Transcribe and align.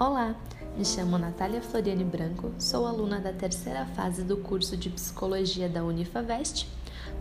Olá, 0.00 0.34
me 0.78 0.82
chamo 0.82 1.18
Natália 1.18 1.60
Floriane 1.60 2.04
Branco, 2.04 2.54
sou 2.58 2.86
aluna 2.86 3.20
da 3.20 3.34
terceira 3.34 3.84
fase 3.84 4.24
do 4.24 4.38
curso 4.38 4.74
de 4.74 4.88
Psicologia 4.88 5.68
da 5.68 5.84
Unifavest. 5.84 6.66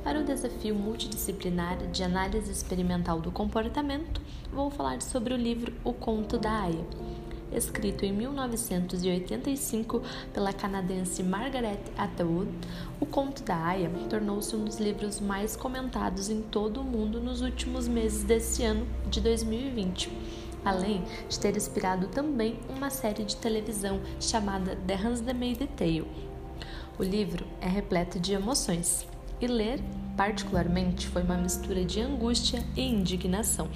Para 0.02 0.21
o 0.21 0.24
desafio 0.24 0.74
multidisciplinar 0.74 1.76
de 1.88 2.04
análise 2.04 2.50
experimental 2.50 3.20
do 3.20 3.34
comportamento, 3.34 4.21
vou 4.49 4.71
falar 4.71 5.02
sobre 5.02 5.34
o 5.34 5.38
livro 5.38 5.74
O 5.84 5.92
Conto 5.92 6.38
da 6.38 6.62
Aya. 6.62 6.85
Escrito 7.52 8.06
em 8.06 8.13
1985 8.13 10.02
pela 10.34 10.53
canadense 10.53 11.21
Margaret 11.21 11.81
Atwood, 11.98 12.49
O 12.98 13.06
Conto 13.06 13.43
da 13.43 13.57
Aya 13.57 13.92
tornou-se 14.10 14.56
um 14.56 14.63
dos 14.63 14.80
livros 14.80 15.20
mais 15.20 15.53
comentados 15.53 16.30
em 16.30 16.41
todo 16.43 16.80
o 16.80 16.85
mundo 16.85 17.20
nos 17.20 17.41
últimos 17.41 17.89
meses 17.89 18.23
desse 18.23 18.63
ano 18.63 18.88
de 19.09 19.20
2020 19.20 20.38
além 20.63 21.04
de 21.27 21.40
ter 21.40 21.55
inspirado 21.55 22.08
também 22.08 22.59
uma 22.70 22.90
série 22.90 23.23
de 23.23 23.36
televisão 23.36 23.99
chamada 24.20 24.76
The 24.88 24.95
Handmaid's 24.95 25.70
Tale. 25.76 26.08
O 26.98 27.04
livro 27.04 27.45
é 27.62 27.68
repleto 27.68 28.20
de 28.20 28.34
emoções 28.34 29.08
e 29.40 29.48
ler, 29.48 29.80
particularmente, 30.18 31.08
foi 31.08 31.23
uma 31.23 31.38
mistura 31.38 31.85
de 31.85 32.02
angústia 32.02 32.63
e 32.76 32.82
indignação. 32.82 33.70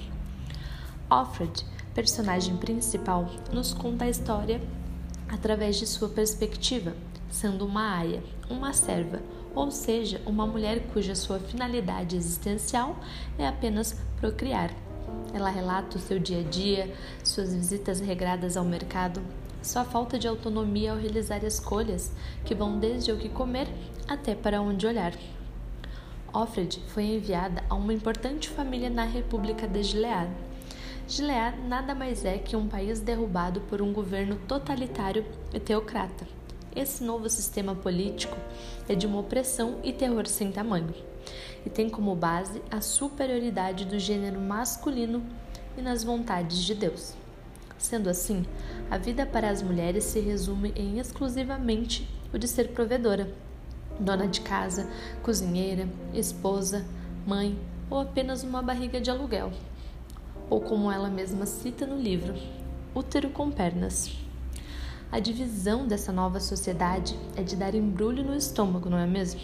Alfred, 1.08 1.64
personagem 1.94 2.56
principal, 2.56 3.26
nos 3.52 3.72
conta 3.72 4.04
a 4.04 4.10
história 4.10 4.60
através 5.28 5.76
de 5.76 5.86
sua 5.86 6.08
perspectiva, 6.08 6.94
sendo 7.30 7.66
uma 7.66 7.96
aia, 7.96 8.22
uma 8.50 8.72
serva, 8.72 9.22
ou 9.54 9.70
seja, 9.70 10.20
uma 10.26 10.46
mulher 10.46 10.88
cuja 10.92 11.14
sua 11.14 11.38
finalidade 11.38 12.16
existencial 12.16 12.96
é 13.38 13.46
apenas 13.46 13.96
procriar. 14.20 14.70
Ela 15.32 15.50
relata 15.50 15.96
o 15.96 16.00
seu 16.00 16.18
dia 16.18 16.40
a 16.40 16.42
dia, 16.42 16.94
suas 17.24 17.54
visitas 17.54 18.00
regradas 18.00 18.56
ao 18.56 18.64
mercado, 18.64 19.20
sua 19.62 19.84
falta 19.84 20.18
de 20.18 20.28
autonomia 20.28 20.92
ao 20.92 20.98
realizar 20.98 21.42
escolhas 21.42 22.12
que 22.44 22.54
vão 22.54 22.78
desde 22.78 23.10
o 23.10 23.16
que 23.16 23.28
comer 23.28 23.66
até 24.06 24.34
para 24.34 24.60
onde 24.60 24.86
olhar. 24.86 25.14
Offred 26.32 26.82
foi 26.88 27.04
enviada 27.04 27.64
a 27.70 27.74
uma 27.74 27.94
importante 27.94 28.48
família 28.48 28.90
na 28.90 29.04
República 29.04 29.66
de 29.66 29.82
Gilead. 29.82 30.30
Gilead 31.08 31.60
nada 31.68 31.94
mais 31.94 32.24
é 32.24 32.38
que 32.38 32.56
um 32.56 32.66
país 32.66 33.00
derrubado 33.00 33.60
por 33.62 33.80
um 33.80 33.92
governo 33.92 34.36
totalitário 34.48 35.24
e 35.52 35.60
teocrata. 35.60 36.26
Esse 36.74 37.04
novo 37.04 37.28
sistema 37.30 37.74
político 37.74 38.36
é 38.88 38.94
de 38.94 39.06
uma 39.06 39.20
opressão 39.20 39.78
e 39.84 39.92
terror 39.92 40.26
sem 40.26 40.50
tamanho 40.50 40.94
e 41.64 41.70
tem 41.70 41.88
como 41.88 42.14
base 42.14 42.60
a 42.70 42.80
superioridade 42.80 43.84
do 43.84 43.98
gênero 43.98 44.40
masculino 44.40 45.22
e 45.76 45.82
nas 45.82 46.04
vontades 46.04 46.58
de 46.58 46.74
Deus. 46.74 47.14
Sendo 47.78 48.08
assim, 48.08 48.44
a 48.90 48.98
vida 48.98 49.26
para 49.26 49.50
as 49.50 49.62
mulheres 49.62 50.04
se 50.04 50.20
resume 50.20 50.72
em 50.76 50.98
exclusivamente 50.98 52.08
o 52.32 52.38
de 52.38 52.48
ser 52.48 52.68
provedora, 52.68 53.32
dona 53.98 54.26
de 54.26 54.40
casa, 54.40 54.88
cozinheira, 55.22 55.88
esposa, 56.12 56.84
mãe 57.26 57.58
ou 57.90 58.00
apenas 58.00 58.42
uma 58.42 58.62
barriga 58.62 59.00
de 59.00 59.10
aluguel. 59.10 59.52
Ou 60.50 60.60
como 60.60 60.90
ela 60.90 61.08
mesma 61.08 61.46
cita 61.46 61.86
no 61.86 61.96
livro, 61.96 62.34
útero 62.94 63.30
com 63.30 63.50
pernas. 63.50 64.23
A 65.10 65.20
divisão 65.20 65.86
dessa 65.86 66.12
nova 66.12 66.40
sociedade 66.40 67.18
é 67.36 67.42
de 67.42 67.54
dar 67.56 67.74
embrulho 67.74 68.24
no 68.24 68.34
estômago, 68.34 68.90
não 68.90 68.98
é 68.98 69.06
mesmo? 69.06 69.40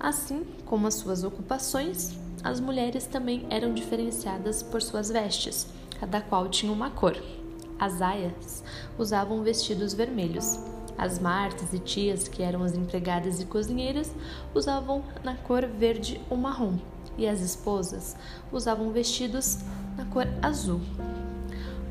Assim 0.00 0.44
como 0.66 0.86
as 0.86 0.94
suas 0.94 1.24
ocupações, 1.24 2.18
as 2.42 2.60
mulheres 2.60 3.06
também 3.06 3.46
eram 3.48 3.72
diferenciadas 3.72 4.62
por 4.62 4.82
suas 4.82 5.08
vestes, 5.08 5.66
cada 5.98 6.20
qual 6.20 6.48
tinha 6.48 6.72
uma 6.72 6.90
cor. 6.90 7.16
As 7.78 8.02
aias 8.02 8.62
usavam 8.98 9.42
vestidos 9.42 9.94
vermelhos. 9.94 10.58
As 10.96 11.18
martas 11.18 11.72
e 11.72 11.78
tias, 11.78 12.28
que 12.28 12.42
eram 12.42 12.62
as 12.62 12.74
empregadas 12.74 13.40
e 13.40 13.46
cozinheiras, 13.46 14.14
usavam 14.54 15.02
na 15.24 15.34
cor 15.36 15.66
verde 15.66 16.20
ou 16.30 16.36
marrom, 16.36 16.78
e 17.16 17.26
as 17.26 17.40
esposas 17.40 18.14
usavam 18.52 18.90
vestidos 18.92 19.58
na 19.96 20.04
cor 20.04 20.26
azul. 20.42 20.80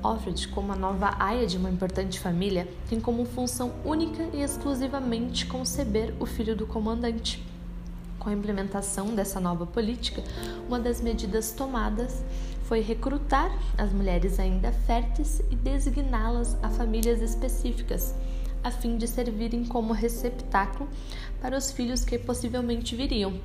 Offred, 0.03 0.49
como 0.49 0.73
a 0.73 0.75
nova 0.75 1.15
aia 1.17 1.47
de 1.47 1.55
uma 1.55 1.69
importante 1.69 2.19
família, 2.19 2.67
tem 2.89 2.99
como 2.99 3.23
função 3.23 3.71
única 3.85 4.27
e 4.33 4.41
exclusivamente 4.41 5.45
conceber 5.45 6.13
o 6.19 6.25
filho 6.25 6.55
do 6.57 6.67
comandante. 6.67 7.41
Com 8.19 8.29
a 8.29 8.33
implementação 8.33 9.15
dessa 9.15 9.39
nova 9.39 9.65
política, 9.65 10.21
uma 10.67 10.77
das 10.77 10.99
medidas 10.99 11.53
tomadas 11.53 12.21
foi 12.63 12.81
recrutar 12.81 13.49
as 13.77 13.93
mulheres 13.93 14.39
ainda 14.39 14.73
férteis 14.73 15.41
e 15.49 15.55
designá-las 15.55 16.57
a 16.61 16.69
famílias 16.69 17.21
específicas, 17.21 18.13
a 18.61 18.71
fim 18.71 18.97
de 18.97 19.07
servirem 19.07 19.63
como 19.63 19.93
receptáculo 19.93 20.89
para 21.41 21.57
os 21.57 21.71
filhos 21.71 22.03
que 22.03 22.17
possivelmente 22.17 22.93
viriam. 22.93 23.39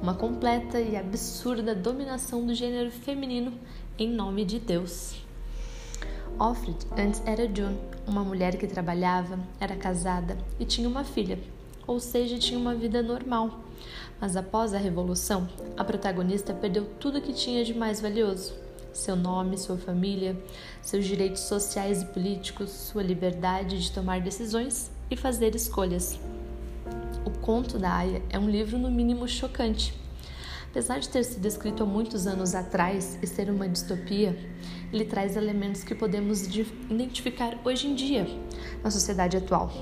Uma 0.00 0.14
completa 0.14 0.80
e 0.80 0.96
absurda 0.96 1.76
dominação 1.76 2.44
do 2.44 2.54
gênero 2.54 2.90
feminino 2.90 3.52
em 3.96 4.08
nome 4.10 4.44
de 4.44 4.58
Deus. 4.58 5.22
Offred 6.42 6.76
antes 6.98 7.22
era 7.24 7.44
June, 7.44 7.78
uma 8.04 8.24
mulher 8.24 8.56
que 8.56 8.66
trabalhava, 8.66 9.38
era 9.60 9.76
casada 9.76 10.36
e 10.58 10.64
tinha 10.64 10.88
uma 10.88 11.04
filha, 11.04 11.38
ou 11.86 12.00
seja, 12.00 12.36
tinha 12.36 12.58
uma 12.58 12.74
vida 12.74 13.00
normal. 13.00 13.60
Mas 14.20 14.36
após 14.36 14.74
a 14.74 14.78
revolução, 14.78 15.48
a 15.76 15.84
protagonista 15.84 16.52
perdeu 16.52 16.84
tudo 16.98 17.20
que 17.20 17.32
tinha 17.32 17.64
de 17.64 17.72
mais 17.72 18.00
valioso: 18.00 18.54
seu 18.92 19.14
nome, 19.14 19.56
sua 19.56 19.76
família, 19.76 20.36
seus 20.80 21.04
direitos 21.04 21.42
sociais 21.42 22.02
e 22.02 22.06
políticos, 22.06 22.70
sua 22.70 23.04
liberdade 23.04 23.80
de 23.80 23.92
tomar 23.92 24.20
decisões 24.20 24.90
e 25.08 25.16
fazer 25.16 25.54
escolhas. 25.54 26.18
O 27.24 27.30
Conto 27.38 27.78
da 27.78 27.98
Aya 27.98 28.20
é 28.30 28.36
um 28.36 28.50
livro 28.50 28.76
no 28.78 28.90
mínimo 28.90 29.28
chocante. 29.28 29.94
Apesar 30.72 30.98
de 30.98 31.08
ter 31.08 31.22
sido 31.22 31.46
escrito 31.46 31.82
há 31.82 31.86
muitos 31.86 32.26
anos 32.26 32.54
atrás 32.54 33.18
e 33.22 33.26
ser 33.26 33.50
uma 33.50 33.68
distopia, 33.68 34.34
ele 34.92 35.04
traz 35.04 35.36
elementos 35.36 35.82
que 35.82 35.94
podemos 35.94 36.42
identificar 36.90 37.58
hoje 37.64 37.86
em 37.86 37.94
dia 37.94 38.26
na 38.82 38.90
sociedade 38.90 39.36
atual 39.36 39.72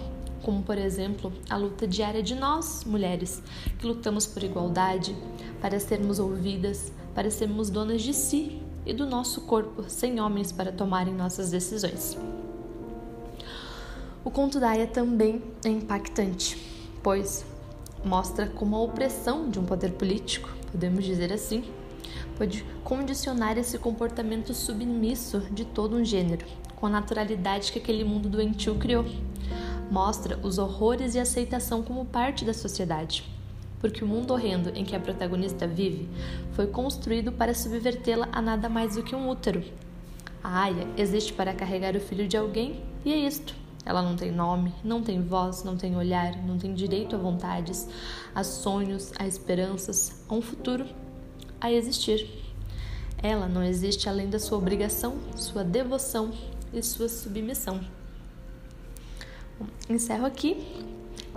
como 0.43 0.63
por 0.63 0.79
exemplo 0.79 1.33
a 1.49 1.57
luta 1.57 1.87
diária 1.87 2.23
de 2.23 2.35
nós, 2.35 2.85
mulheres, 2.85 3.43
que 3.79 3.87
lutamos 3.87 4.27
por 4.27 4.43
igualdade, 4.43 5.15
para 5.61 5.79
sermos 5.79 6.19
ouvidas, 6.19 6.93
para 7.15 7.31
sermos 7.31 7.71
donas 7.71 8.03
de 8.03 8.15
si 8.15 8.61
e 8.87 8.93
do 8.93 9.07
nosso 9.07 9.43
corpo, 9.43 9.85
sem 9.89 10.21
homens 10.21 10.51
para 10.51 10.73
tomarem 10.73 11.15
nossas 11.15 11.51
decisões. 11.51 12.17
O 14.25 14.31
conto 14.31 14.59
da 14.61 14.71
Aya 14.71 14.87
também 14.87 15.43
é 15.65 15.69
impactante, 15.69 16.57
pois 17.03 17.45
mostra 18.05 18.47
como 18.47 18.77
a 18.77 18.81
opressão 18.81 19.51
de 19.51 19.59
um 19.59 19.65
poder 19.65 19.93
político, 19.93 20.51
podemos 20.71 21.05
dizer 21.05 21.33
assim, 21.33 21.65
pode 22.37 22.65
condicionar 22.85 23.59
esse 23.59 23.79
comportamento 23.79 24.55
submisso 24.55 25.41
de 25.51 25.65
todo 25.65 25.97
um 25.97 26.05
gênero, 26.05 26.47
com 26.77 26.87
a 26.87 26.91
naturalidade 26.91 27.73
que 27.73 27.79
aquele 27.79 28.05
mundo 28.05 28.29
doentio 28.29 28.75
criou 28.77 29.05
mostra 29.91 30.39
os 30.43 30.57
horrores 30.57 31.15
e 31.15 31.19
aceitação 31.19 31.83
como 31.83 32.05
parte 32.05 32.45
da 32.45 32.55
sociedade. 32.55 33.25
Porque 33.81 34.05
o 34.05 34.07
mundo 34.07 34.33
horrendo 34.33 34.71
em 34.75 34.85
que 34.85 34.95
a 34.95 35.01
protagonista 35.01 35.67
vive 35.67 36.09
foi 36.53 36.67
construído 36.67 37.33
para 37.33 37.55
subvertê-la 37.55 38.29
a 38.31 38.41
nada 38.41 38.69
mais 38.69 38.95
do 38.95 39.03
que 39.03 39.17
um 39.17 39.29
útero. 39.29 39.65
A 40.43 40.63
Aya 40.63 40.87
existe 40.97 41.33
para 41.33 41.55
carregar 41.55 41.97
o 41.97 42.01
filho 42.01 42.29
de 42.29 42.37
alguém 42.37 42.83
e 43.05 43.13
é 43.13 43.17
isto. 43.17 43.55
Ela 43.85 44.03
não 44.03 44.15
tem 44.15 44.31
nome, 44.31 44.75
não 44.85 45.03
tem 45.03 45.23
voz, 45.23 45.65
não 45.65 45.77
tem 45.77 45.97
olhar, 45.97 46.37
não 46.45 46.59
tem 46.59 46.75
direito 46.75 47.17
a 47.17 47.19
vontades, 47.19 47.89
a 48.35 48.45
sonhos, 48.45 49.11
a 49.19 49.27
esperanças, 49.27 50.23
a 50.29 50.35
um 50.35 50.43
futuro, 50.43 50.85
a 51.61 51.73
existir. 51.73 52.29
Ela 53.23 53.49
não 53.49 53.63
existe 53.63 54.09
além 54.09 54.31
da 54.31 54.39
sua 54.39 54.59
obrigação, 54.59 55.19
sua 55.37 55.63
devoção 55.63 56.33
e 56.73 56.83
sua 56.83 57.09
submissão. 57.09 57.81
Encerro 59.89 60.27
aqui 60.27 60.57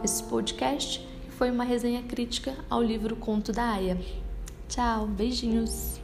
esse 0.04 0.24
podcast, 0.24 1.00
que 1.26 1.32
foi 1.32 1.52
uma 1.52 1.64
resenha 1.64 2.04
crítica 2.04 2.56
ao 2.70 2.82
livro 2.82 3.16
Conto 3.16 3.52
da 3.52 3.72
Aya. 3.72 4.00
Tchau, 4.70 5.08
beijinhos! 5.08 6.03